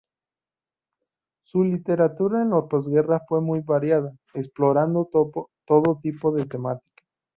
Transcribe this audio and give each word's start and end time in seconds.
Su 1.43 1.63
literatura 1.63 2.41
en 2.41 2.49
la 2.49 2.65
posguerra 2.67 3.21
fue 3.29 3.39
muy 3.39 3.59
variada, 3.59 4.15
explorando 4.33 5.05
todo 5.13 5.99
tipo 6.01 6.31
de 6.31 6.47
temáticas. 6.47 7.05